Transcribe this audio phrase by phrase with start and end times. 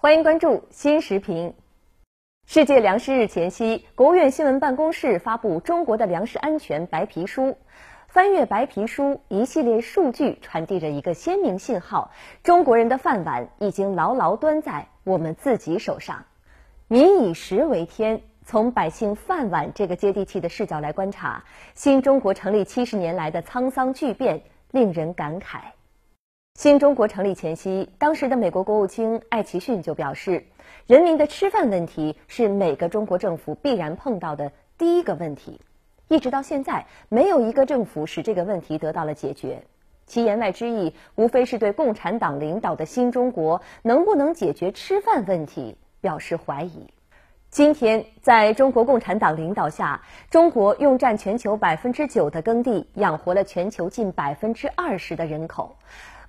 [0.00, 1.54] 欢迎关注新时评。
[2.46, 7.42] 世界粮食日前夕，国务院新闻办公室发布《中国的粮食安全白皮书》。
[8.06, 12.12] 翻阅白皮书，一系列数据传递着一个鲜明信号：
[12.44, 16.24] 中国人的饭碗已经牢牢端在我们自己手上。
[16.86, 21.42] 民以食为天，从百姓饭碗这个接地气的视角来观察，
[21.74, 25.58] 新中国成立七十年来的沧桑巨变，令人感慨。
[26.58, 30.44] 新中国成立前夕，当时的美国国务卿艾奇逊就表示，
[30.88, 35.60] 人民的吃饭问题是每个中国政府必然碰到的第一个问题。
[36.08, 39.62] 一直到现在，没有一个政府使这个问题得到了解决。
[40.04, 46.88] 其言外之意，无非是对共产党领导的新中国能不能解决吃饭问题表示怀疑。
[47.50, 55.76] 今天，在中国共产党领导下，中国用占全球百分之九的耕地，养活了全球近百分之二十的人口。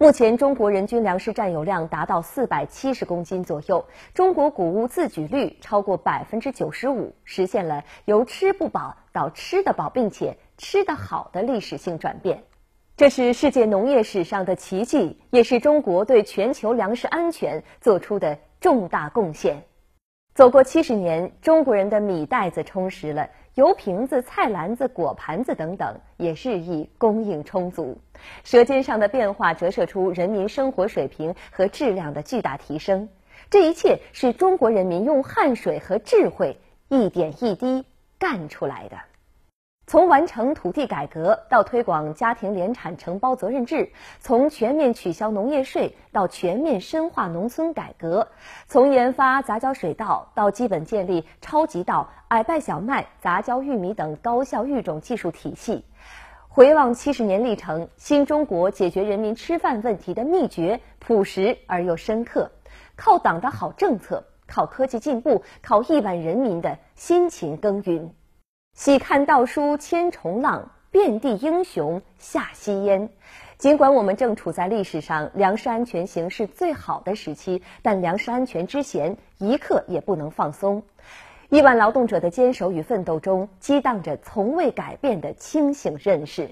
[0.00, 3.84] 目前，中国人均粮食占有量达到四百七十公斤左右，
[4.14, 12.44] 中国谷物自给率超过百分之九十五，实现了由吃不饱到吃得饱，并且吃得好的历史性转变。
[12.96, 19.64] 这是世界农业史上的奇迹，也是中国对全球粮食安全做出的重大贡献。
[20.32, 23.30] 走过七十年，中国人的米袋子充实了。
[23.58, 27.98] 油瓶子、菜篮子、果盘子等等也日益供应充足，
[28.44, 33.08] 舌尖上的变化折射出人民生活水平和质量的巨大提升。
[33.50, 36.56] 这一切是中国人民用汗水和智慧
[36.88, 37.84] 一点一滴
[38.16, 38.96] 干出来的。
[39.88, 48.28] 从完成土地改革到推广家庭联产承包责任制，从全面取消农业税到全面深化农村改革，
[48.66, 55.86] 从研发杂交水稻到基本建立超级稻、矮败小麦、杂交玉米等高效育种技术体系，
[56.48, 62.50] 回望七十年历程，新中国解决人民吃饭问题的秘诀朴实而又深刻，
[62.94, 68.12] 靠党的好政策，靠科技进步，靠亿万人民的辛勤耕耘。
[68.78, 73.08] 喜看稻书千重浪，遍地英雄下夕烟。
[73.56, 80.80] 尽管我们正处在历史上粮食安全形势最好的时期，但粮食安全之弦一刻也不能放松。
[81.48, 86.48] 亿万劳动者的坚守与奋斗中，激荡着从未改变的清醒认识：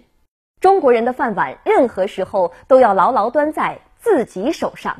[0.61, 4.97] 中国人的饭碗，任何时候都要牢牢端在自己手上。